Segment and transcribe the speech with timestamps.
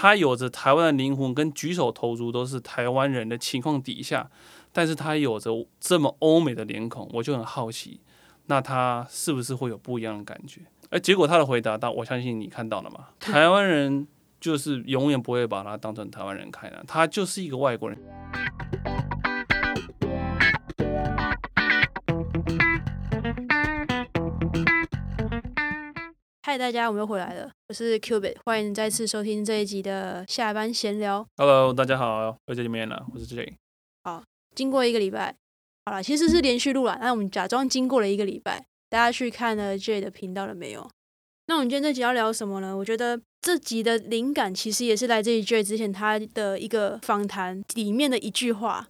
[0.00, 4.30] 他有着台湾的灵魂，跟举手投足都是台湾人的情况底下，
[4.72, 7.98] 但是他有着这么欧美的脸孔，我就很好奇，
[8.46, 10.60] 那他是不是会有不一样的感觉？
[10.90, 13.08] 哎，结果他的回答，到我相信你看到了嘛？
[13.18, 14.06] 台湾人
[14.40, 17.98] 就是永远不会把他当成台湾人看的，他就是一个外国人。
[26.58, 31.24] 嗨，大家，我们又回来了，我是 Cubit，欢迎再次收听这一集的下班闲聊。
[31.36, 33.54] Hello，大家好，又见面了，我是 J。
[34.02, 34.24] 好。
[34.56, 35.36] 经过一个礼拜，
[35.86, 40.90] 好了，其实是连续录了，那我们假装经过了一个礼拜，大家去看了 J 的频道了没有？
[41.46, 42.76] 那我们今天这集要聊什么呢？
[42.76, 48.84] 我觉得这集的灵感其实也是来自于 J 之前他的一个访谈里面的一句话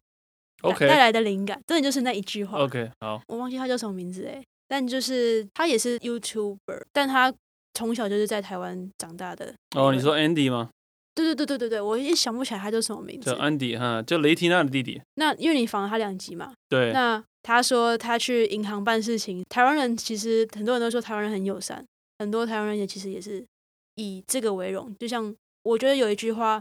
[0.62, 2.60] 带 OK 来的灵感，真的就是那一句话。
[2.60, 7.30] OK，好，我忘记他叫什么名字哎，但就是他也是 YouTuber，但他
[7.78, 9.54] 从小就是在台湾长大的。
[9.76, 10.68] 哦，你说 Andy 吗？
[11.14, 15.00] 对对对对对对，我也想不起来他叫什么名字叫 Andy 哈，就雷提娜的弟弟。
[15.14, 21.84] 那因为你访了他两集嘛，对，那他说他去银行办事情，台湾人其实很多人都说台湾人很友善，
[22.18, 23.44] 很多台湾人也其实也是
[23.94, 24.92] 以这个为荣。
[24.98, 26.60] 就像我觉得有一句话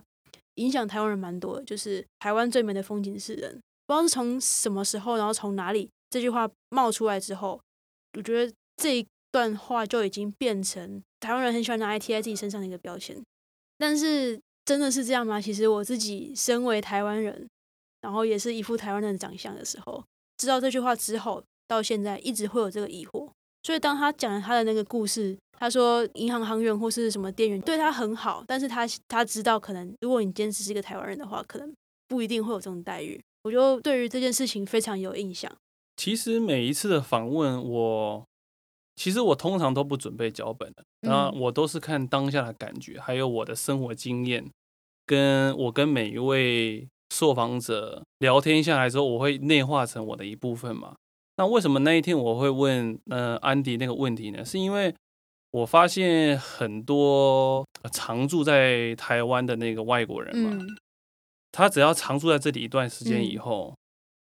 [0.56, 3.60] 影响台湾人蛮多的，就是台湾最美的风景是人。
[3.88, 7.60] 不知道是从什么时候，然后从哪里这句话冒出来之后，
[8.18, 13.16] 我觉得这一段话就已经变成台湾人很喜欢拿来贴在自己身上的一个标签。
[13.78, 15.40] 但是真的是这样吗？
[15.40, 17.48] 其实我自己身为台湾人，
[18.02, 20.04] 然后也是一副台湾人的长相的时候，
[20.38, 23.30] 知道这句话之后，到现在一直会有这个疑惑。
[23.64, 31.74] 所以当他讲了他的那个故事，他说银行行员或是什么店员对他很好，但是他他知道可能如果你今天只是一个台湾人的话，可能
[32.08, 33.20] 不一定会有这种待遇。
[33.44, 35.52] 我就对于这件事情非常有印象。
[35.96, 38.27] 其实每一次的访问，我
[38.98, 44.44] 其实我通常都不准备脚本的，那嗯我都是看当下的感觉，还有我的生活经验，
[45.06, 50.96] 跟我跟每一位受访者聊天下来之后，我会内化成我的一部分嘛。
[51.38, 54.44] 那为什么那一天我会问呃安迪那个问题呢？
[54.44, 54.94] 是因为
[55.52, 60.68] 我发现很多呃常住在台湾的那个外国人嘛，嗯
[61.52, 63.76] 他只要常住在这里一段时间以嗯后，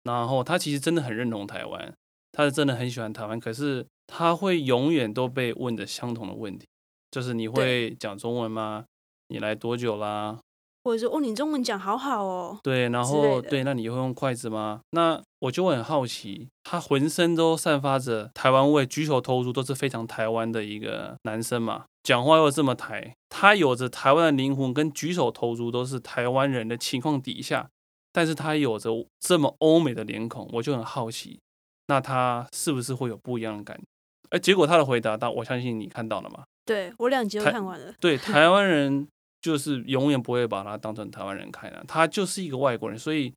[0.04, 1.92] 然后他其实真的很认同台湾，
[2.36, 6.66] 他是真的很喜欢台湾，可是他会永远都被问的相同的问题，
[7.10, 8.84] 就是你会讲中文吗？
[9.28, 10.38] 你来多久啦？
[10.84, 14.82] 或者说哦，你中文讲好好哦，对，然后对，那你会用筷子吗？
[14.90, 27.70] 那我就会很好奇，他浑身都散发着台湾味，举手投足都是非常台湾的一个男生嘛，讲话又这么台，他有着台湾的灵魂，跟举手投足都是台湾人的情况底下，
[28.12, 31.40] 但是他有着这么欧美的脸孔，我就很好奇，
[31.88, 33.82] 那他是不是会有不一样的感觉？
[34.30, 36.44] 哎，结果他的回答，到我相信你看到了吗？
[36.64, 37.94] 对我两集都看完了。
[38.00, 39.06] 对， 台湾人
[39.40, 43.32] 就是永远不会把他当成台湾人看的，他就是一个外国人，所以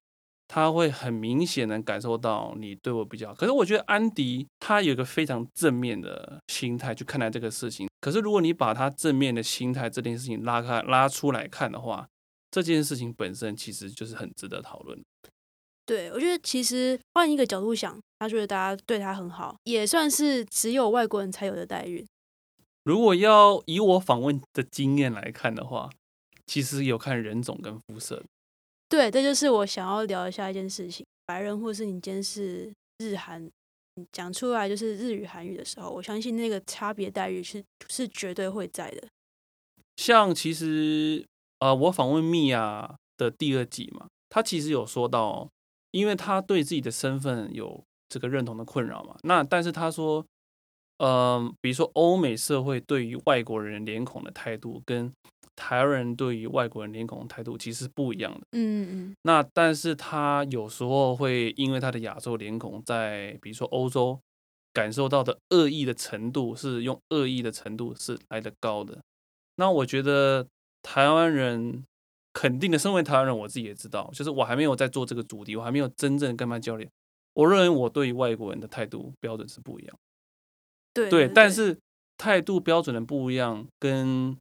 [0.48, 3.36] 他会很明显的感受到你对我比较好。
[3.36, 7.88] 可是我觉得安迪他有一个非常正面的心态去看待这个事情。
[8.02, 12.08] 可是如果你把他正面的心态这件事情拉开拉出来看的话，
[12.50, 15.00] 这件事情本身其实就是很值得讨论。
[15.90, 22.06] 对，我觉得其实换一个角度想，他觉得大家对他很好，也算是只有外国人才有的待遇。
[22.84, 25.90] 如果要以我访问的经验来看的话，
[26.46, 28.26] 其实有看人种跟肤色的。
[28.88, 31.04] 对，这就是我想要聊一下一件事情。
[31.26, 33.44] 白人或是你今天是日韩，
[33.96, 39.08] 你讲出来就是日语、韩语的时候，我相信那个差别待遇是是绝对会在的。
[39.98, 41.26] 像其实
[41.58, 45.50] 呃，我访问米娅的第二季嘛，他其实有说到，
[45.92, 50.26] 因为他对自己的身份有这个认同的困扰嘛，那但是他说，
[50.98, 55.12] 嗯、比如说欧美社会对于外国人脸孔的态度，跟
[55.56, 58.40] 台湾人对于外国人脸孔的态度其实是不一样的。
[58.54, 64.20] 嗯嗯那但是他有时候会因为他的亚洲脸孔，在比如说欧洲
[64.74, 69.00] 感受到的恶意的程度，是用恶意的程度是来得高的。
[69.56, 70.48] 那我觉得
[70.82, 71.84] 台湾人
[72.40, 76.88] 肯定的，身为台湾人，我自己也知道，就是我还没有在做这个主题，我还没有真正跟他交流。
[77.34, 79.98] 我认为我对于外国人的态度标准是不一样。
[80.94, 81.78] 对对，但是
[82.18, 84.38] 态度标准的不一样，跟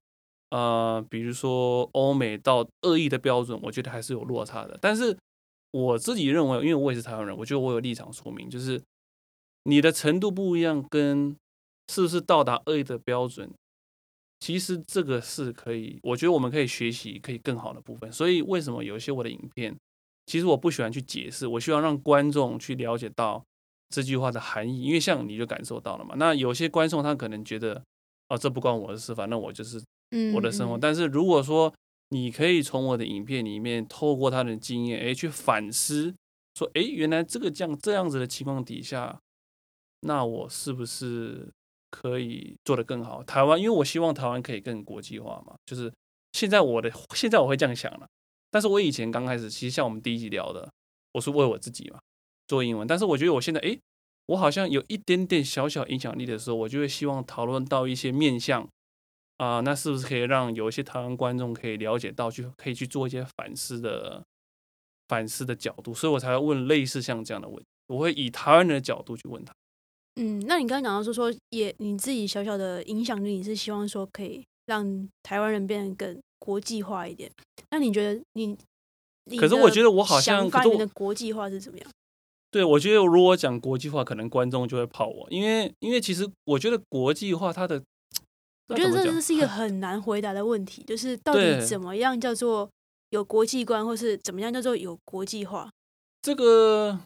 [0.50, 4.78] 呃，比如说欧美到恶意的标准，我觉得还是有落差的。
[4.80, 5.18] 但是
[5.72, 8.80] 我自己认为，因为我也是台湾人，我觉得我有立场说明，就是
[9.64, 11.36] 你的程度不一样，跟
[11.88, 13.50] 是不是到达恶意的标准，
[14.40, 18.10] 其实这个是可以，我觉得我们可以学习，可以更好的部分。
[18.12, 19.76] 所以为什么有一些我的影片，
[20.26, 23.44] 其实我不喜欢去解释，我希望让观众去了解到
[23.88, 26.14] 这句话的含义，因为像你就感受到了嘛。
[26.16, 27.82] 那有些观众他可能觉得，
[28.28, 29.82] 哦，这不关我的事，反正我就是
[30.12, 30.78] 嗯我的生活。
[30.78, 31.74] 嗯但是如果说
[32.10, 36.14] 你可以从我的影片里面透过他的经验，哎，去反思，
[36.54, 39.18] 说，哎，原来这个这样这样子的情况底下，
[40.02, 41.48] 那我是不是
[41.90, 43.22] 可以做得更好？
[43.24, 45.92] 台湾，因为我希望台湾可以更国际化嘛，就是
[46.32, 48.08] 现在我的现在我会这样想了，
[48.50, 50.70] 但是我以前刚开始，其实像我们第一集聊的，
[51.12, 51.98] 我是为我自己嘛
[52.46, 53.78] 做英文，但是我觉得我现在，哎，
[54.26, 58.68] 我好像有一点点小小影响力的时候，我就会希望讨论到一些面向。
[59.38, 64.20] 啊，那是不是可以让有一些台湾观众可以了解到，去可以去做一些反思的
[65.06, 65.94] 反思的角度？
[65.94, 69.54] 所以我才会问类似像这样的问题，我会以台湾人的角度去问他。
[70.18, 77.30] 嗯，那你刚刚讲到说说，也你自己小小的影响力，你是希望说可以让台湾人变得更国际化一点？
[77.70, 78.56] 那你觉得你？
[79.38, 81.88] 可是我觉得我好像，可是的国际化是怎么样？
[82.50, 87.82] 对，我觉得如果讲国际化，可能观众就会泡我，因为因为其实我觉得国际化它的。
[88.68, 92.68] 我觉得这是一个很难回答的问题，就是到底怎么样叫做
[93.10, 95.70] 有国际观，或是怎么样叫做有国际化？
[96.20, 96.98] 这个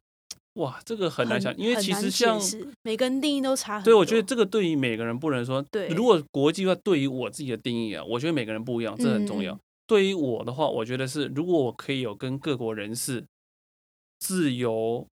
[0.54, 2.40] 哇，这个很难想，因为其实像
[2.82, 3.92] 每个人定义都差很多。
[3.92, 5.62] 对，我觉得这个对于每个人不能说。
[5.70, 9.58] 对，如果国际化对于我自己的定义啊，我觉得每个人不一样，这很重要。
[9.86, 13.24] 对于我的话，我觉得是如果我可以有跟各国人士
[14.18, 15.06] 自由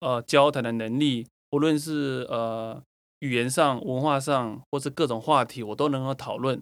[0.00, 2.82] 呃交谈的能力，无论是呃。
[3.22, 6.60] 语言上、文化上，或是各种话题，我都能够讨论。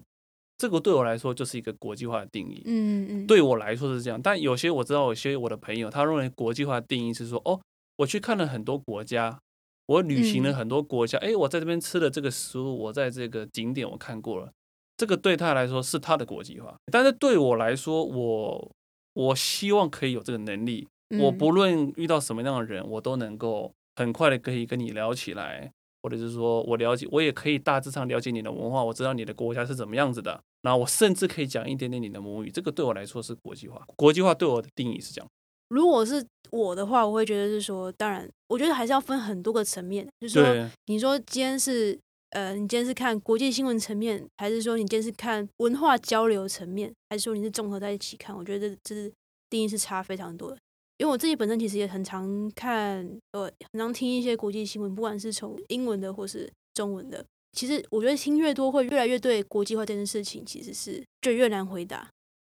[0.59, 2.61] 这个对我来说就是一个国际化的定义。
[2.67, 4.21] 嗯嗯，对我来说是这样。
[4.21, 7.59] 但有些我知道，有些我的朋友他认为国际化的定义是说，哦，
[7.97, 9.39] 我去看了很多国家，
[9.85, 14.51] 我旅行了很多国家，哎，我在这边吃的这个食物，我在这个景点我看过了，
[14.97, 16.75] 这个对他来说是他的国际化。
[16.91, 18.71] 但是对我来说，我
[19.13, 20.87] 我希望可以有这个能力，
[21.19, 25.71] 我不论遇到什么样的人，我都能够很快的可以跟你聊起来。
[26.03, 30.41] 或者是说我了解，我也可以大致上了解你的文化，我知道你的国家是怎么样子的。
[30.63, 33.85] 那我甚至可以讲一点点你的母语，这个对我来说是国际化。
[33.95, 35.29] 国际化对我的定义是这样。
[35.71, 40.05] 如果是我的话，我会觉得是说，当然，我觉得还是要分很多个层面。
[40.19, 41.97] 就是说，你说今天是
[42.31, 48.35] 呃，你今天是看国际新闻层面，还是说你今天是看文化交流层面，还是说你是综合在一起看？
[48.35, 49.09] 我觉得这是
[49.49, 50.57] 定义是差非常多的。
[50.97, 57.25] 因为我自己本身其实也很常看，呃，很常听一些国际新闻，不管是从英文的或是中文的。
[57.53, 62.09] 其实我觉得听越多，会越来越对国际化这件事情其实是就越难回答。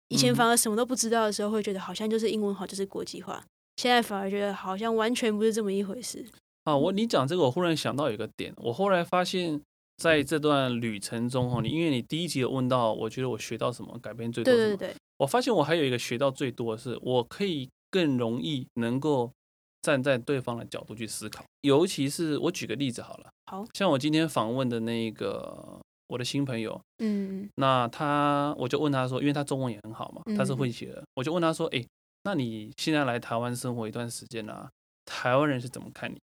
[0.08, 3.44] 以前反而什么都不知道的时候，会觉得好像就是英文好就是国际化，
[3.76, 6.24] 现在反而觉得好像完全不是这么一回事。
[6.64, 9.60] 啊，我你讲这个，我忽然想到有个点，我后来发现
[9.96, 14.52] 在这段旅程中，哈，你因为你第一集有问到，我觉得我学到什么，改变最多。
[14.54, 17.68] 对对对，我发现我还有一个学到最多的是，我可以。
[17.90, 19.32] 更容易能够
[19.80, 31.82] 站在对方的角度去思考，尤其是我举个例子好了，好像我今天访问的那个我的新朋友，嗯，那他我就问他说，因为他中文也很好嘛，他是混血的，我就问他说，哎，
[32.24, 34.68] 那你现在来台湾生活一段时间了，
[35.04, 36.20] 台湾人是怎么看你？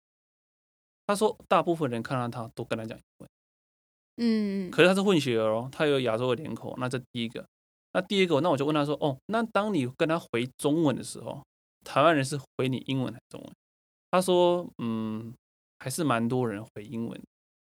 [1.07, 3.29] 他说，大部分人看到他都跟他讲英文，
[4.17, 7.47] 嗯，可是他是混血儿哦，他有亚洲的脸孔，那这第一个，
[7.93, 11.43] 那第二个，那我就问他说，哦，那当你跟他回中文的时候。
[11.85, 13.53] 台湾人是回你英文还是中文？
[14.13, 15.35] 他说，嗯，
[15.81, 17.21] 还是蛮多人回英文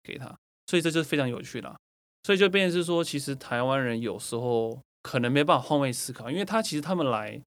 [0.05, 0.27] 给他，
[0.69, 1.77] 所以这就是非常有趣啦。
[2.25, 7.41] 所以就变成是说，其实台湾人有时候可能没办法换位思考，因为他其实他们来，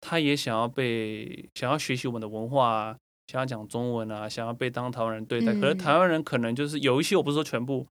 [0.00, 2.96] 他也想要被想要学习我们的文化啊，
[3.28, 5.54] 想要讲中文啊，想要被当台湾人对待。
[5.54, 7.86] 可是台湾人可能就是有一些，我不是说全部，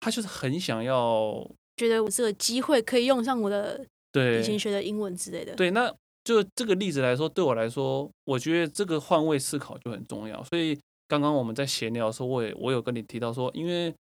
[0.00, 5.54] 他就是很想要觉得我这个机会可以用上我的对以前学的英文之类的。
[5.54, 5.94] 对，那。
[6.24, 10.40] 就这个例子来说，对我来说，我觉得这个换位思考就很重要。
[10.44, 10.78] 所以
[11.08, 13.92] 刚刚我们在闲聊的时候，我也我有跟你提到说，因为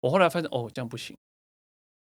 [0.00, 1.16] 我后来发现哦，这样不行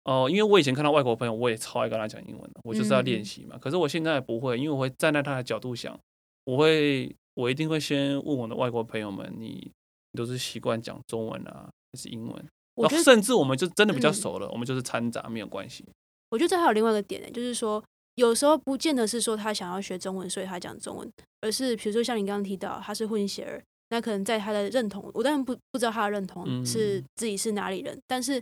[0.05, 3.57] 哦，因为我以前看到外国朋友，我也超爱跟他讲英文的，我就是要练习嘛。
[3.59, 5.99] 可是我现在不会，因为我会站在他的角度想，
[6.45, 9.69] 我会我一定会先问我的外国朋友们，你
[10.13, 12.45] 都是习惯讲中文啊，还是英文？
[12.75, 15.85] 我觉得甚至我们就真的比较熟了，我们就是掺杂没有关系。
[16.29, 17.83] 我觉得这还有另外一个点呢，就是说。
[18.15, 28.41] 有时候不见得是说他想要学中文，所以他讲中文，而是比如说像你刚刚提到他是混血儿，那可能在他的认同，我当然不不知道他的认同是自己是哪里人，但是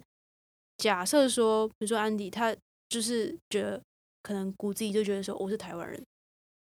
[0.84, 2.54] 假设说，比如说安迪他
[2.90, 3.82] 就是觉得
[4.22, 6.04] 可能骨子里就觉得说我是台湾人，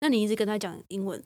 [0.02, 1.20] 那你一直跟他讲英文，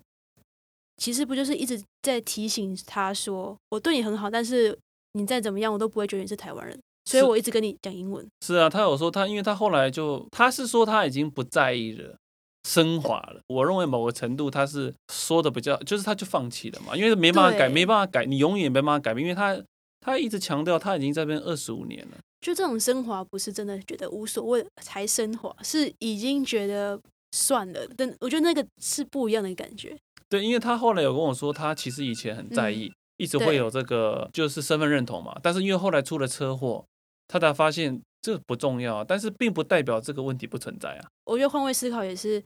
[0.95, 4.79] 其实不就是一直在提醒他说我对你很好，但是
[5.11, 6.79] 你再怎么样我都不会觉得你是台湾人。
[7.03, 8.25] 所以我一直跟你讲英文。
[8.39, 12.15] 是啊，他有说他，因为他后来就他是说他已经不在意了，
[12.63, 13.41] 升华了。
[13.47, 19.61] 我认为某个程度他是说的比较，就是他就放弃了嘛，因为没办法改，没办法改，你永远没办法改变，因为他
[19.99, 22.17] 他一直强调他已经在这边二十五年了。
[22.41, 26.99] 就这种升华，不是真的觉得无所谓才升华，是已经觉得
[27.31, 27.87] 算了。
[27.97, 29.97] 但我觉得那个是不一样的感觉。
[30.29, 35.37] 对，因为他后来有跟我说，他其实以前很在意，一直会有这个就是身份认同嘛。
[35.41, 36.85] 但是因为后来出了车祸，
[37.27, 41.07] 他才发现这不重要，但是并不代表这个问题不存在啊。
[41.25, 42.43] 我觉得换位思考也是，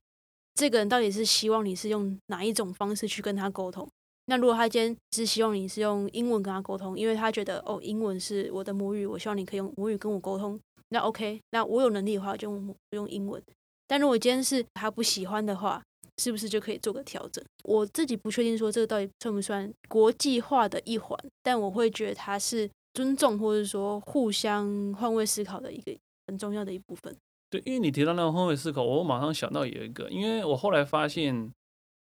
[0.56, 3.88] 这个人到底是希望你是用哪一种方式去跟他沟通。
[4.26, 10.58] 那如果他今天是希望你是用英文跟他沟通，因为他觉得哦，英文是我的母语，我希望你可以用母语跟我沟通，
[10.90, 12.50] 那 OK，那我有能力的话就
[12.92, 13.42] 用英文。
[13.86, 15.84] 但如果今天是他不喜欢的话，
[16.20, 17.44] 是不是就可以做个调整？
[17.66, 25.94] 我自己不确定说这个到底算不算国际化的一环，但我会觉得它是尊重或者说互相换位思考的一个
[26.28, 27.14] 很重要的一部分。
[27.50, 31.52] 对，因为你提到那个换位思考，我马上想到有一个，因为我后来发现。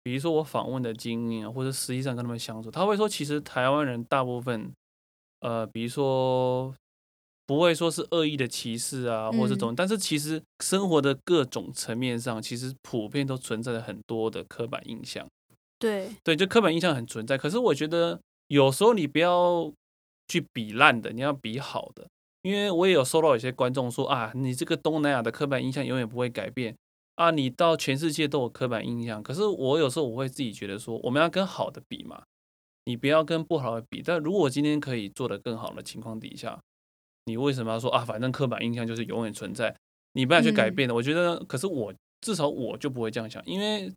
[0.05, 4.71] 比如说我访问的经验，或者实际上跟他们相处，他会说，其实台湾人大部分，
[5.39, 6.71] 呃，比如说
[7.47, 15.27] 不会说是恶意的歧视啊，或者这种，但是其实生活的各种层面上，其实普遍都存在着很多的刻板印象。
[15.79, 17.35] 对对，就刻板印象很存在。
[17.35, 18.19] 可是我觉得
[18.49, 19.73] 有时候你不要
[20.27, 22.07] 去比烂的，你要比好的，
[22.43, 26.75] 因为我也有收到有些观众说啊，你这个东南亚的刻板印象永远不会改变。
[27.15, 32.23] 啊，你到全世界都有刻板印象，可是我有时候我会自己觉得说，我们要跟好的比嘛，
[32.83, 34.01] 你不要跟不好的比。
[34.05, 36.59] 但如果今天可以做得更好的情况底下，
[37.25, 38.03] 你为什么要说啊？
[38.03, 39.73] 反正刻板印象就是永远存在，
[40.13, 40.93] 你不要去改变的。
[40.93, 43.89] 我觉得，可是我至少我就不会这样想，因为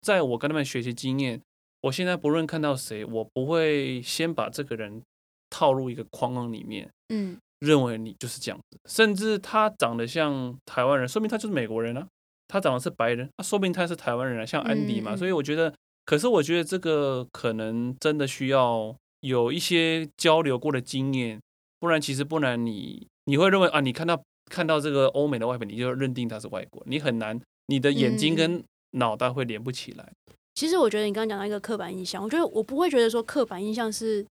[0.00, 1.40] 在我跟他们学习经验，
[1.82, 5.00] 我现在不论看到谁，我不会先把这个人
[5.48, 12.08] 套入一个框框里面，嗯，认为你就是这样子，甚至他长得像台湾人，说明他就是美国人啊。
[12.48, 15.72] 他长得是白人，那说明他是台湾人啊，像安迪嘛，所以我觉得，
[16.06, 21.38] 可是我觉得这个可能真的需要有一些交流过的经验，
[21.78, 30.10] 不然其实不然你你会认为啊，你看到看到这个欧美的外表，你就认定他是外国，你很难，你的眼睛跟脑袋会连不起来。
[30.54, 34.26] 其实我觉得你刚刚讲到一个刻板印象，我觉得我不会觉得说刻板印象是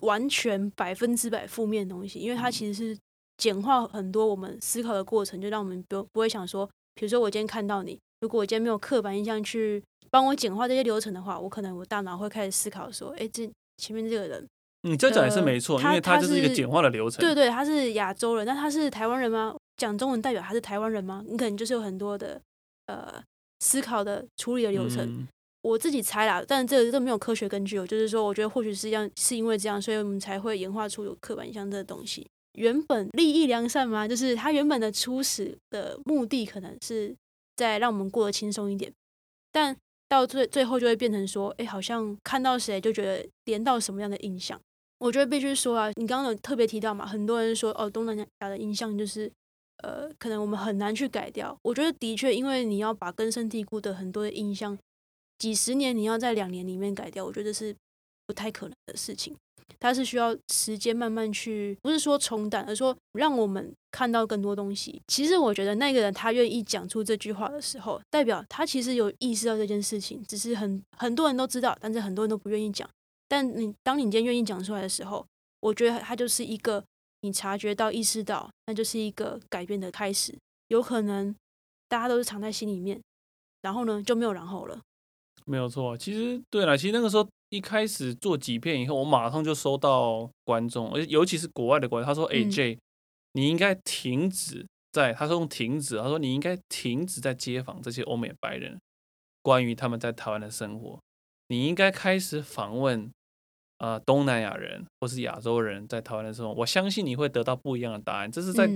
[0.00, 2.98] 完全百分之百负面的东西，因为它其实是
[3.36, 6.68] 简化很多我们思考的过程，就让我们不不会想说。
[6.94, 14.46] 比如说，我今天看到你，如果我今天没有刻板印象去帮我简化这些流程的话，我可能我大脑会开始思考说，哎，这前面这个人，
[14.82, 17.20] 你这讲也是没错，因为他就是一个简化的流程。
[17.20, 19.54] 对对，他是亚洲人，那他是台湾人吗？
[19.76, 21.24] 讲中文代表他是台湾人吗？
[21.26, 22.40] 你可能就是有很多的
[22.86, 23.20] 呃
[23.60, 25.26] 思考的处理的流程。
[25.62, 27.86] 我自己猜啦，但这个都没有科学根据哦。
[27.86, 32.26] 就是说，我觉得或许是这样，是因为这样，所以我们才会演化出有刻板印象这个东西。
[32.54, 34.08] 原本利益良善吗？
[34.08, 37.14] 就是他原本的初始的目的可能是
[37.56, 38.92] 在让我们过得轻松一点，
[39.52, 39.76] 但
[40.08, 44.60] 到最最后就会变成说，哎，好像看到谁就觉得连到什么样的印象。
[44.98, 49.30] 我觉得必须说啊，你刚刚有特别提到嘛，很多人说哦，东南亚的印象就是
[49.82, 51.56] 呃，可能我们很难去改掉。
[51.62, 54.78] 我觉得的确，因为你要把根深蒂固的很多的印象，
[55.38, 57.74] 几十年你要在两年里面改掉，我觉得是
[58.26, 59.36] 不太可能的事情。
[59.80, 65.02] 它是需要时间慢慢去，不是说冲淡，而说让我们看到更多东西。
[65.08, 72.88] 其实我觉得那个人他愿意讲出这句话的时候，代表他其实有意识到这件事情，只是很很多人都知道，但是很多人都不愿意讲。
[73.28, 75.26] 但你当你今天愿意讲出来的时候，
[75.60, 76.82] 我觉得它就是一个
[77.20, 80.34] 你察觉到、意识到，那就是一个改变的开始。
[80.68, 81.34] 有可能
[81.88, 83.00] 大家都是藏在心里面，
[83.60, 84.80] 然后呢就没有然后了。
[85.44, 87.28] 没有错，其实对了，其实那个时候。
[87.54, 92.78] 一开始做几片以后，我马上就收到观众，尤其是国外的观众，他说：“AJ，
[93.34, 95.12] 你应该停止在……
[95.12, 98.80] 他说用停止，他说你应该停止在街访这些欧美白人，
[99.40, 100.98] 关于他们在台湾的生活，
[101.46, 103.08] 你应该开始访问
[103.78, 106.52] 呃东南亚人或是亚洲人在台湾的生活。
[106.54, 108.32] 我相信你会得到不一样的答案。
[108.32, 108.68] 这是在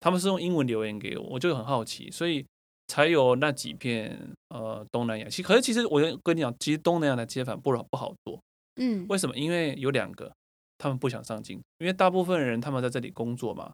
[0.00, 2.46] 他们是用英文留言给我，我就很好奇，所以。”
[2.88, 8.40] 才有那几片呃东南亚，其可是其实我跟你讲，其实东南亚的街访不好不好做，
[8.76, 9.36] 嗯，为什么？
[9.36, 10.32] 因为有两个，
[10.78, 13.72] 他们不想上镜，因为大部分人他们在这里工作嘛，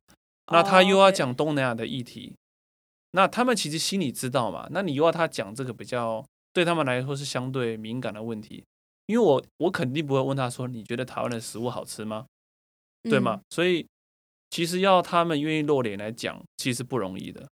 [0.53, 2.35] 那他又要讲东南亚的议题，
[3.12, 8.65] 那他们其实心里知道嘛，那你又要他讲这个比较对他们来说是相对敏感的问题，
[9.07, 12.27] 因为我我肯定不会问他说你觉得台湾的食物好吃吗？
[13.05, 13.41] 对吗？
[13.50, 13.87] 所以
[14.50, 17.47] 其实要他们愿意露脸来讲，其实不容易的。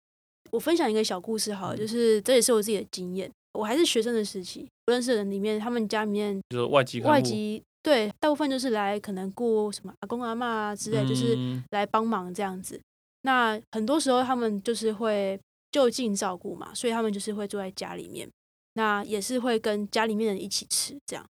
[0.55, 3.29] 我分享一个小故事，好，就是这也是我自己的经验。
[3.51, 11.37] 我还是学生的时期，我认识的人里面，他们家里面就是外籍外籍，对，大部分就是来可能雇什么阿公阿妈啊之类，就是
[11.71, 12.79] 来帮忙这样子。
[13.23, 15.37] 那很多时候他们就是会
[15.71, 18.29] 就近照顾嘛，所以他们就是会住在家里面，
[18.75, 21.25] 那也是会跟家里面人一起吃这样。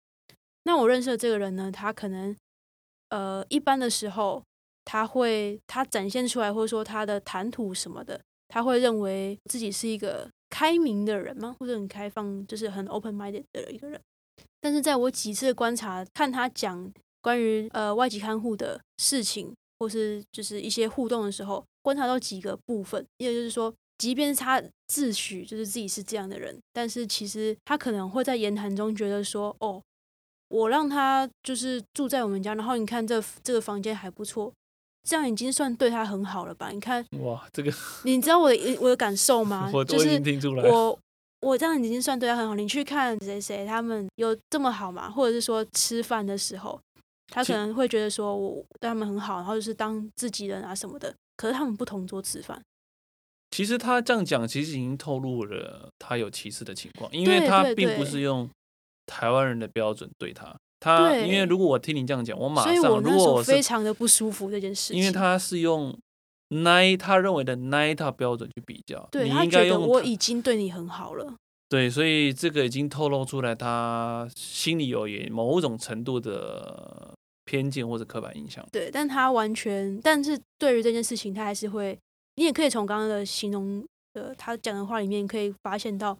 [0.64, 2.36] 那我认识的这个人呢，他可能
[3.08, 4.42] 呃一般的时候
[4.84, 11.54] 他会他展现出来，或者说他的谈吐什么的，他会认为自己是一个开明的人吗？
[11.58, 14.00] 或者很开放，就是很 open minded 的一个人。
[14.60, 29.82] 但是在我几次观察，看他讲关于呃外籍看护的事情，或是就是一些互动的时候，观察到几个部分，一个就是说，即便是他自诩就是自己是这样的人，但是其实他可能会在言谈中觉得说，哦，
[30.48, 34.52] 我让他就是住在我们家，然后你看这这个房间还不错，
[35.04, 36.70] 这样已经算对他很好了吧？
[36.70, 37.72] 你看，哇，这个
[38.04, 39.70] 你知道我的我的感受 吗？
[39.72, 40.72] 我我已就是经听出来了。
[40.72, 40.98] 我
[41.40, 42.54] 我这样已经算对他很好。
[42.54, 45.10] 你去看谁谁他们有这么好吗？
[45.10, 46.80] 或者是说吃饭的时候，
[47.28, 51.14] 他可能会觉得说我对他们很好，然后就是当自己人啊什么的。
[51.36, 52.62] 可是他们不同桌吃饭，
[53.50, 58.48] 其实他这样讲，其实已经透露了他有歧视的情况，因为他并不是用
[59.04, 60.56] 台湾人的标准对他。
[60.84, 65.00] 他因为如果我听你这样讲，我马上如果我非常的不舒服这件事情。
[65.00, 65.96] 因为他是用
[66.48, 71.34] 那一他认为的那一套标准去比较，对他觉得我已经对你很好了，
[71.70, 77.14] 对，所以这个已经透露出来，他心里有也某种程度的
[77.46, 78.62] 偏见或者刻板印象。
[78.70, 81.98] 对，但他完全，但是对于这件事情，他还是会，
[82.36, 86.16] 你也可以从刚刚的形容的他讲的话里面，可以发现到，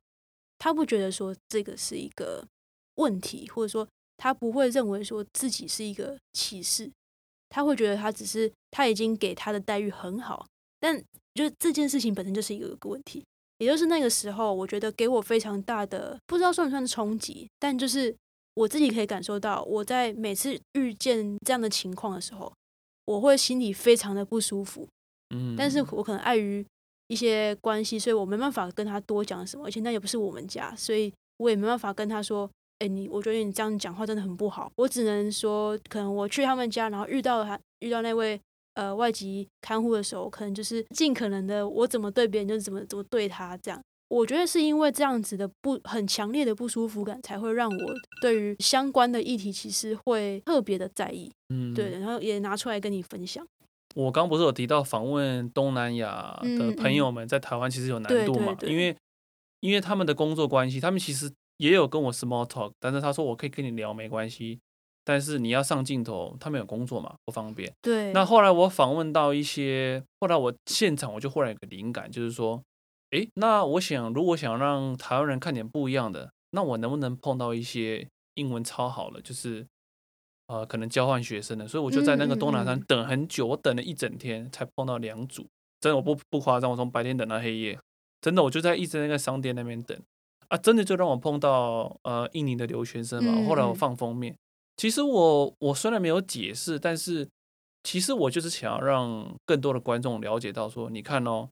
[0.58, 2.42] 他不觉得说这个是一个
[2.94, 6.90] 问题，或者说他不会认为说自己是一个歧视，
[7.48, 10.46] 他会觉得他只是他已经给他的待遇很好，
[10.80, 11.02] 但
[11.34, 13.24] 就这件事情本身就是一个个问题，
[13.58, 18.14] 也就是那个时候，我觉得给我非常大的不知道算不算冲击，但就是
[18.54, 22.52] 我自己可以感受到，我在每次遇见这样的情况的时候，
[23.06, 24.86] 我会心里非常的不舒服。
[25.34, 26.64] 嗯，但是我可能碍于
[27.08, 34.70] 一些关系，所以我没办法跟他多讲什么，而且那也不是我们家，所以我也没办法跟他说，哎、你我觉得你这样讲话真的很不好。
[34.76, 38.38] 我只能说，可能我去他们家，然后遇到他遇到那位
[38.74, 43.80] 呃外籍看护的时候，可能就是尽可能的，我怎么对别人就怎么怎么对他这样。
[44.08, 53.44] 我觉得是因为这样子的不很强烈的不舒服感，才会让我对于相关的议题其实会特别的在意，嗯对，然后也拿出来跟你分享。
[53.94, 58.54] 我刚不是有提到访问东南亚的朋友们在台湾其实有难度嘛？
[58.54, 58.96] 对对因为
[59.60, 64.60] 因为他们的工作关系，他们其实也有跟我 small talk，但是他说我可以跟你聊没关系，
[65.04, 67.72] 但是你要上镜头，他们有工作嘛，不方便。
[67.82, 72.62] 对，那后来我访问到一些，后来我现场我就忽然有个灵感，就是说，
[73.10, 79.66] 诶，那我想如果想让台湾人看点不一样的，那我能不能碰到一些英文超好了，就是
[80.48, 82.84] 呃可能交换学生的，所以我就在那个东南山嗯。
[82.88, 85.46] 等很久，我等了一整天才碰到两组，
[85.80, 87.78] 真的我不不夸张，我从白天等到黑夜，
[88.20, 89.96] 真的我就在一直在那个商店那边等
[90.48, 94.36] 啊，真的就让我碰到呃印尼的留学生嘛，后来我放封面。
[94.76, 97.28] 其实我我虽然没有解释，但是
[97.82, 101.48] 其实我就是想要让更多的观众了解到说，你看哦，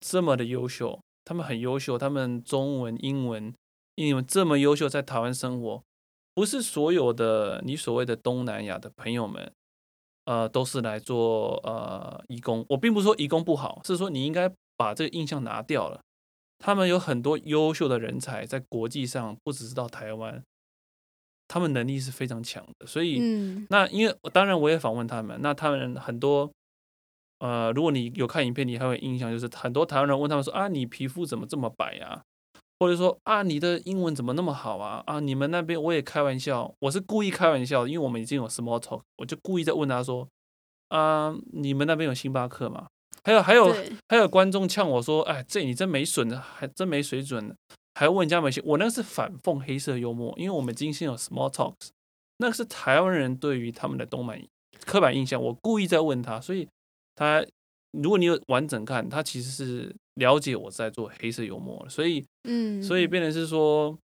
[0.00, 3.52] 这么的优秀，他们很优秀，他们中文、英文、
[3.96, 5.82] 英文这么优秀，在台湾生活，
[6.34, 9.52] 不是所有的你所谓的东南亚的朋友们，
[10.24, 12.64] 呃，都是来做呃义工。
[12.70, 16.00] 我并不是说义工不好，是说你应该把这个印象拿掉了。
[16.58, 20.42] 他们有很多优秀的人才，在国际上不只是到台湾，
[21.46, 23.18] 他们能力是非常强的，所以。
[23.20, 26.50] 嗯，那因为当然我也访问他们，那他们很多，
[27.38, 32.22] 呃，如果你有看影片，你还会印象就是很多台湾人问他们说啊，你皮肤怎么这么白啊？
[32.78, 35.02] 或者说啊，你的英文怎么那么好啊？
[35.06, 40.28] 啊，你们那边我也开玩笑，我是故意开玩笑，因为我们已经有 small talk，我就故意在问他说
[40.88, 42.88] 啊，你们那边有星巴克吗？
[43.26, 47.56] 还有还有对，还有观众呛我说，哎，这你真没损的，还真没水准的，
[47.94, 51.88] 还问人家没信，我那个是反讽黑色幽默，因为我们今天有 small talks，
[52.36, 54.40] 那个是台湾人对于他们的东南
[54.84, 56.68] 刻板印象，我故意在问他，所以
[57.16, 57.44] 他
[57.90, 63.98] 如果你有完整看，他其实是了解我在做黑色幽默的，所以嗯，所以变成是说，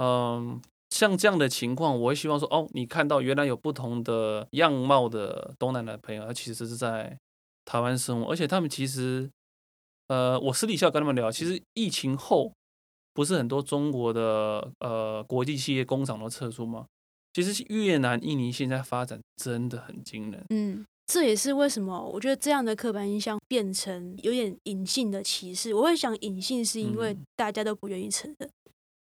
[0.00, 7.18] 嗯，像这样的情况，我会希望说，哦，你看到原来有不同的样貌的东南亚的朋友，他其实是在
[7.64, 9.30] 台湾生活，而且他们其实，
[10.08, 12.52] 呃，我私底下跟他们聊，其实疫情后
[13.12, 16.86] 不是很多中国的呃国际企业工厂都撤出吗？
[17.32, 20.44] 其实越南、印尼现在发展真的很惊人。
[20.50, 25.74] 嗯，这也是为什么我觉得这样的刻板印象变成有点隐性的歧视。
[25.74, 28.48] 我会想隐性是因为嗯大家都不愿意承认，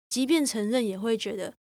[0.07, 1.53] 即便承认也会觉得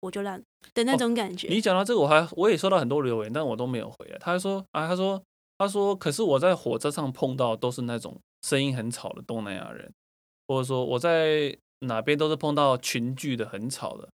[0.00, 0.42] 我就烂
[0.74, 1.48] 的那哦种感觉。
[1.48, 4.18] 你讲到这个，我还我也收到很多留言，但我都没有回来。
[4.18, 5.22] 他说啊，他说
[5.58, 9.92] 他说，可是我在火车上碰到都是那种声音很吵的东南亚人，
[10.46, 14.08] 或者说我在哪边都是碰到群聚的很吵的。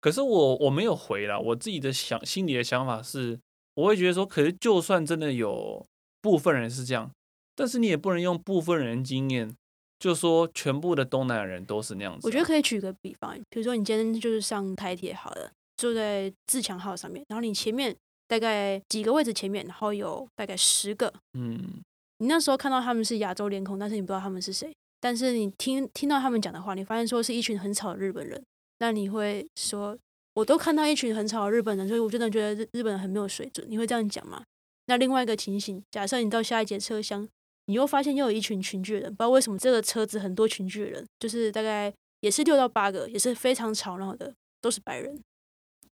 [0.00, 3.40] 可是我我没有回啦，我自己的想心里的想法是，
[3.74, 5.86] 我会觉得说，可是就算真的有
[6.22, 7.10] 部分人是这样，
[7.54, 9.54] 但是你也不能用部分人经验
[9.98, 12.26] 就说全部的东南亚人都是那样子。
[12.26, 17.94] 我觉得可以举个比方，比如说你今天就是上台铁好了，坐在自强号上面，然后你前面
[18.30, 21.82] 大概几个位置前面，然后有大概十个，嗯，
[22.18, 24.72] 你那时候看到他们是亚洲脸孔，但是你不知道他们是谁。
[25.00, 28.40] 但是你听听到他们讲的话，你发现说是一群很吵的日本人，
[28.78, 29.98] 那你会说，
[30.34, 33.66] 我都看到一群很吵的日本人，所以我真的觉得日日本人很没有水准。
[33.68, 34.40] 你会这样讲吗？
[34.86, 37.28] 那另外一个情形，假设你到下一节车厢，
[37.66, 45.18] 你又发现又有一群群聚的人，不知道为什么这个车子很多群聚的人，就是大概也是六到八个，也是非常吵闹的，都是白人，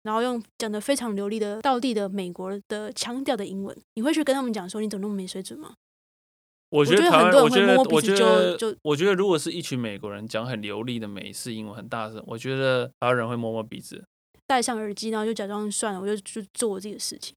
[0.04, 5.74] 然后用讲的非常流利的道地的美国的腔调的英文，你会去跟他们讲说你怎么那么没水准吗？
[6.70, 14.04] 我觉觉得台湾，很多人会我觉得摸摸鼻子就就我觉得如果是一群美国人讲很流利的美式英文很大声，我觉得台湾人会摸摸鼻子。
[14.46, 17.36] 戴上耳机，然后就假装算了，我就就做我自己的事情。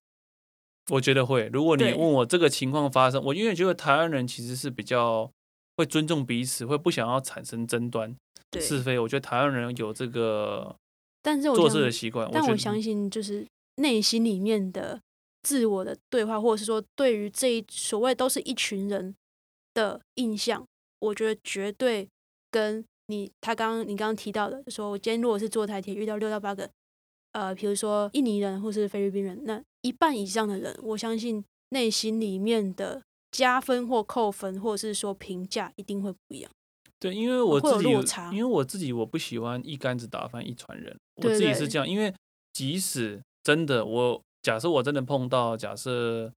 [0.90, 1.48] 我觉得会。
[1.52, 5.30] 如果你对问我这个情况发生，我因为觉得台湾人其实是比较
[5.76, 8.16] 会尊重彼此，会不想要产生争端，
[8.60, 8.98] 是非。
[8.98, 10.74] 我觉得台湾人有这个
[11.22, 12.28] 但是我做事的习惯。
[12.32, 15.00] 但我相信，就是内心里面的
[15.42, 19.14] 自我的对话，或者是说对于这一所谓都是一群人
[19.74, 20.64] 的印象，
[20.98, 22.08] 我觉得绝对
[22.50, 26.68] 跟你他刚刚你刚刚提到的，就说我今天如果是坐台铁遇到六到八个，
[27.32, 36.50] 呃，比如说印尼人或是菲律宾人，那一半以上的人，我相信内心里面的加分或扣分，或者是说评价一定会不一样。
[37.00, 37.88] 对，因为我自己
[38.30, 41.88] 因为我自己我不喜欢一竿子打翻一船人，我自己是这样。
[41.88, 42.14] 因为
[42.52, 46.30] 即使真的我假设我真的碰到假设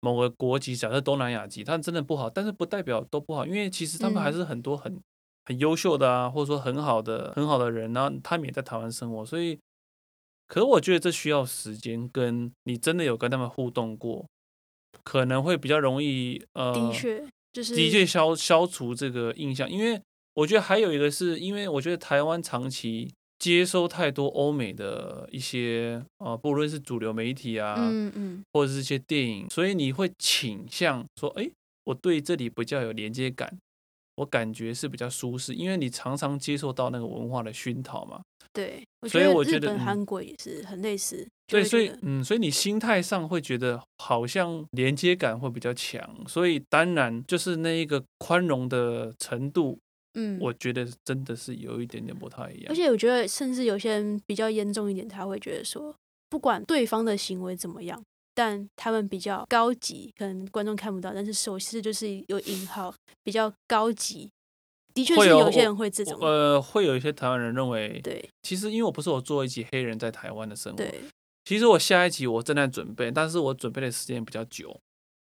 [0.00, 5.00] 某个国籍，假设东南亚籍，他真的不好，但是不代表都不好，因为其实他们还嗯是很多很、
[5.46, 9.58] 很优秀的啊，或者说很好的很好的人，然后他们也在台湾生活，所以，
[10.46, 14.26] 可是我觉得这需要时间，跟你真的有跟他们互动过，
[15.02, 19.98] 可能会比较容易呃，的确，就是的确消消除这个印象，因为
[20.34, 31.48] 我觉得还有一个是因为我觉得台湾长期接收太多欧美的一些呃，不论是主流媒体啊，嗯嗯，或者是一些电影，所以你会倾向说，哎，
[31.84, 33.56] 我对这里比较有连接感，
[34.16, 38.20] 我感觉是比较舒适，因为你常常接受到那个文化的熏陶嘛。
[38.52, 41.28] 对，所以觉得日本、我觉得嗯韩国也是很类似。
[41.46, 49.78] 对，所以嗯，所以你心态上会觉得好像连接感会比较强，所以当然就是那一个宽容的程度，
[50.14, 52.66] 嗯，我觉得真的是有一点点不太一样。
[52.68, 55.94] 而且我觉得，甚至有些人比较严重一点，他会觉得说，
[56.30, 58.02] 不管对方的行为怎么样，
[58.34, 64.30] 但他们比较高级，可能观众看不到，但是手势就是有引号，比较高级。
[64.94, 71.00] 的确是有些人会这种，呃，会有一些台湾人认为，对其实因为我不是我做一集黑人在台湾的生活，对，
[71.44, 74.80] 其实我下一集我正在准备，但是我准备的时间比较久。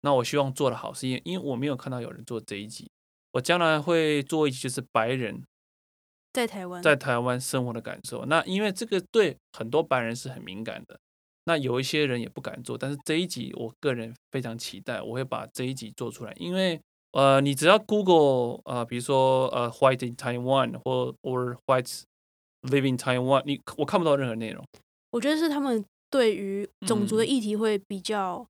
[0.02, 2.90] 那我希望做的好，是因为因为我没有看到有人做这一集，
[3.32, 5.42] 我将来会做一集就是白人
[6.32, 8.26] 在台湾，在台湾生活的感受。
[8.26, 10.98] 那因为这个对很多白人是很敏感的，
[11.44, 16.80] 那有一些人也不敢做，但是这一集我个人非常期待，我会把这一集做出来，因为
[17.12, 22.02] 呃，你只要 Google 呃，比如说呃，White in Taiwan 或 or White
[22.62, 24.64] live in Taiwan，你我看不到任何内容。
[25.10, 28.46] 我觉得是他们对于种族的嗯议题会比较、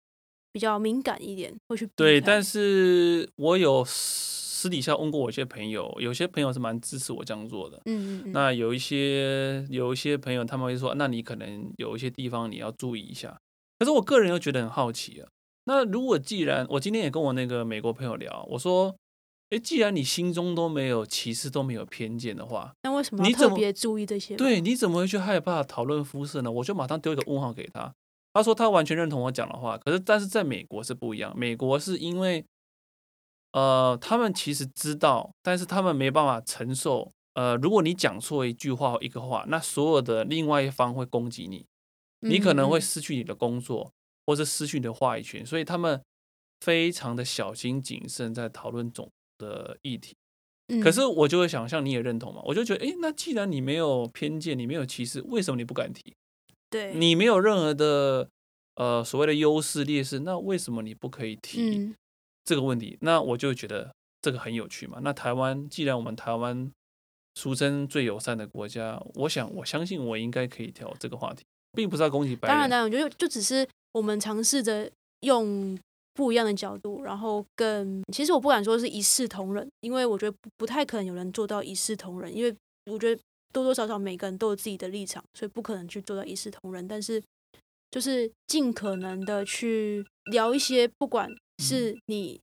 [0.53, 7.81] 比较敏感一点，会去避对，但是我有私底下问过我一些朋友，有些朋友是蛮支持我这样做的。
[7.85, 13.39] 嗯嗯嗯，那有一些有一些朋友他们会说，那你可能有一些地方你要注意一下。
[13.79, 15.29] 可是我个人又觉得很好奇啊。
[15.65, 18.95] 那如果既然我今天也跟我那个美国朋友聊，我说，
[19.53, 26.51] 诶，既然你心中都没有歧视，都没有偏见的话，那为什么你特别注意这些？，对，你怎么会去害怕讨论肤色呢？
[26.51, 27.95] 我就马上丢一个问号给他。
[28.33, 32.43] 他说他完全认同我讲的话，可是但是在美国是不一样，美国是因为，
[33.53, 37.13] 呃，他们其实知道，但是他们没办法承受。
[37.35, 41.67] 呃，如果你讲错一句话或一个话，那所有的另外一方会攻击你，
[42.21, 43.93] 你可能会嗯失去你的工作，
[44.25, 46.03] 或者失去你的话语权，所以他们
[46.61, 50.15] 非常的小心谨慎在讨论种的议题。
[50.69, 56.15] 嗯可是我就会想，象你也认同嘛，我就觉得，诶，那既然你没有偏见，你没有歧视，为什么你不敢提？
[56.71, 58.29] 对，你没有任何的
[58.77, 61.95] 呃所谓的优势劣势，那为什么你不可以提嗯
[62.45, 62.97] 这个问题？
[63.03, 63.93] 那我就觉得
[64.23, 64.99] 这个很有趣嘛。
[65.03, 66.73] 那台湾既然我们台湾
[67.35, 72.55] 俗称最友善的国家，我想我相信我应该可以聊这个话题，并不是要攻击白人。
[72.55, 74.91] 当然，当然，我觉得就只是我们尝试着
[75.21, 75.79] 用
[76.15, 82.55] 不一样的角度，然后更其实我不敢说是一视同仁，因为我觉得不不太可能有人做到一视同仁，因为
[82.91, 83.21] 我觉得
[83.53, 86.87] 多多少少每个人都有自己的立场，所以不可能去做到一视同仁。
[86.87, 87.23] 但是
[87.91, 92.41] 就是尽可能的去聊一些不管是你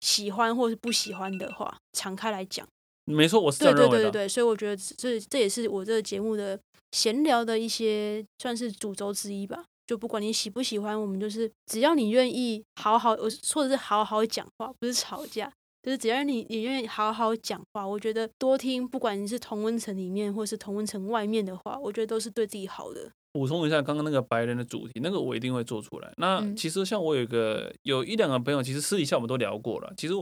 [0.00, 2.66] 喜欢或是不喜欢的话，敞开来讲。
[3.04, 3.88] 没错，我是这对。
[3.88, 6.58] 对对对对，所以我觉得这这也是我这个节目的
[6.92, 9.64] 闲聊的一些算是主轴之一吧。
[9.92, 15.52] 就不管你喜不喜欢，我们就是只要你愿意好好，我说的是好好讲话，不是吵架。
[15.82, 23.12] 就是只要你你愿意好好讲话，我觉得多听，不管你是同温层里面或是同温层外面的话，我觉得都是对自己好的。
[23.32, 26.10] 补充一下刚刚那个白人的主题，那个我一定会做出来。
[26.16, 29.92] 那嗯其实像我有一个有一两个朋友，其实私底下我们都聊过了。
[29.98, 30.14] 其实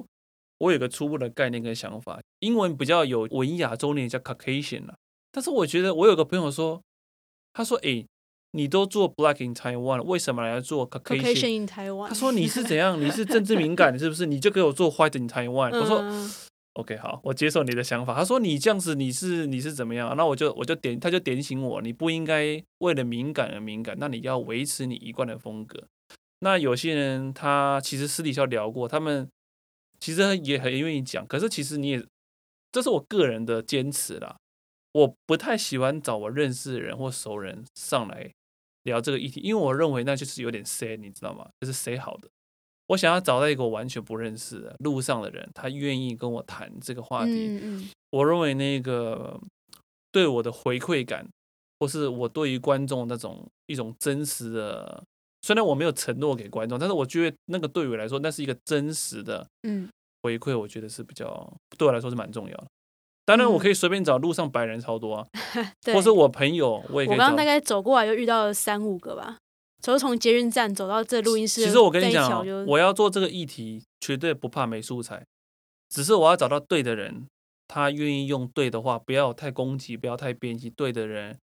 [0.59, 4.97] 我有个初步的概念跟想法，英文比较有文雅中念叫 Caucasian 啦。
[5.31, 6.83] 但是我觉得我有个朋友说，
[7.53, 8.07] 他说：“诶，
[8.53, 12.99] 你都做 Black in Taiwan，为什么来做 Caucasian？” In Taiwan，他说：“你是怎样？
[13.01, 14.27] 你是政治敏感是不是？
[14.27, 16.31] 你就给我做 White in Taiwan。”我说嗯
[16.75, 25.85] ：“OK，好，我接受你的想法。”他说：“你这样子，你是你是怎么样？”那我就我就点，他就点醒我，你不应该为了敏感而敏感，那你要维持你一贯的风格。
[26.41, 29.29] 那有些人他其实私底下聊过，他们
[30.01, 32.03] 其实也很愿意讲，可是其实你也，
[32.73, 34.37] 这是我个人的坚持啦。
[34.93, 38.33] 我不太喜欢找我认识的人或熟人上来
[38.85, 41.49] 聊这个议题，因为我认为那就是有点 say，你知道吗？
[41.61, 42.29] 就是 say 好的。
[42.88, 49.40] 我想要找到一个我完全不认识的路上的人，他愿意跟我谈这个话题，嗯嗯我认为那个
[50.11, 51.25] 对我的回馈感，
[51.79, 55.05] 或是我对于观众那种一种真实的，
[55.43, 59.88] 虽然我没有承诺给观众，但是我觉得那个对我来说，那是一个真实的嗯
[60.23, 62.66] 回馈，我觉得是比较对我来说是蛮重要的。
[63.31, 65.27] 当然，我可以随便找路上白人超多啊。
[65.95, 67.45] 或是我朋友，我也可以我刚刚大。
[67.45, 69.38] 概走过来就遇到了三五个吧，
[69.83, 75.25] 从从捷运站走到这录音室，其实我跟你这一讲哦、条就我要做这个议题，绝对不怕没素材，
[75.88, 77.27] 只是我要找到对的人，
[77.69, 81.38] 他愿意用对的话，不要太攻击，不要太编辑，对的人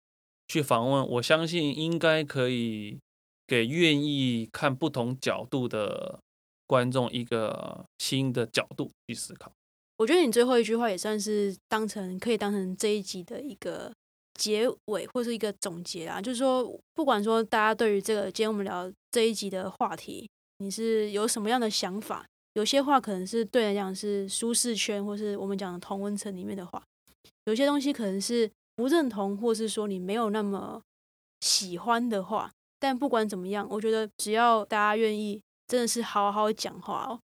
[0.48, 3.00] 去访问，我相信应该可以
[3.48, 6.20] 给愿意看不同角度的
[6.66, 9.52] 观众一个新的角度去思考。
[9.98, 13.92] 我觉得你最后一句话也算是当成可以当成这一集的一个
[14.36, 16.22] 结尾或是一个总结啊。
[16.22, 20.30] 就是说，不管说大家对于这个今天我们聊这一集的话题，
[20.60, 22.26] 你是有什么样的想法？
[22.54, 26.82] 有些话可能是对你来讲是舒适圈，或是我们讲的同温层里面的话；
[27.46, 30.82] 有些东西可能是不认同，或是说你没有那么
[31.42, 32.52] 喜欢的话。
[32.80, 37.20] 但不管怎么样，我觉得只要大家愿意，真的是好好讲话哦。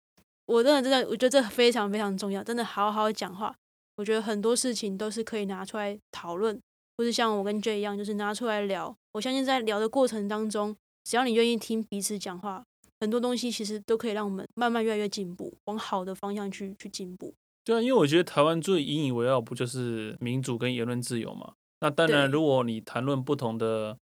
[0.46, 3.54] 我真的真的，我觉得这非常非常重要，真的好好讲话。
[3.96, 6.60] 我觉得很多事情都是可以拿出来讨论，
[6.98, 8.94] 或是像我跟 J 一样，就是拿出来聊。
[9.12, 12.64] 我相信在聊的过程当中，只要你愿意听彼此讲话，
[13.00, 17.32] 很多东西其实都可以让我们慢慢越来越进步，往好的方向去去进步。
[17.64, 21.54] 对啊，因为我觉得台湾最引以为傲不就是民主跟言论自由嘛？
[21.80, 23.96] 那当然，如果你谈论不同的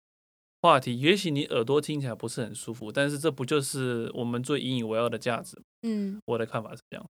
[0.62, 5.58] 话题，也许你耳朵听起来不是很舒服，但是这不就是我们最引以为傲的价值？
[5.84, 7.06] 嗯，我的看法是这样。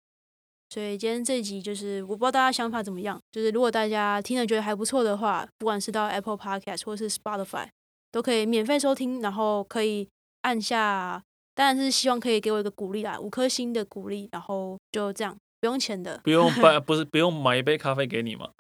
[0.68, 7.68] 所以今天这一集就是我不知道大家想法怎么样，就是如果大家听了觉得还不错的话，不管是到 Apple Podcast 或是 Spotify，
[8.10, 10.08] 都可以免费收听，然后可以
[10.42, 11.22] 按下，
[11.54, 16.20] 当然是希望可以给我一个鼓励啦，五颗星的鼓励，然后就这样，不用钱的。
[16.24, 18.50] 不用买，不是不用买一杯咖啡给你吗？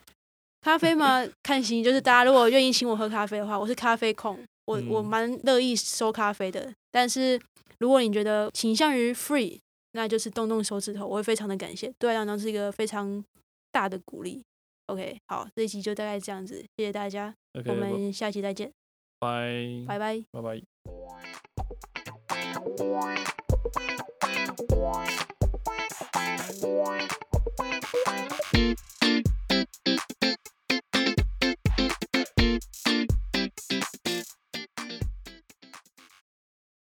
[0.60, 1.26] 咖啡吗？
[1.42, 6.72] 看心，就是大家如果愿意请我喝咖啡的话，我是咖啡控，我我嗯蛮乐意收咖啡的。
[6.90, 7.40] 但是
[7.78, 9.58] 如果你觉得倾向于 free，
[9.92, 13.24] 那就是动动手指头，我会非常的感谢，对我来讲是一个非常
[13.72, 14.44] 大的鼓励。
[14.86, 18.70] OK，好，这一集就大概这样子，谢谢大家我们下期再见，
[19.18, 20.24] 拜拜拜。
[20.30, 20.62] 拜拜。
[28.52, 28.95] Bye.